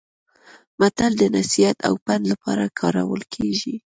[0.79, 3.75] متل د نصيحت او پند لپاره کارول کیږي